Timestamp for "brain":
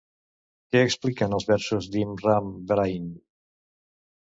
2.73-3.09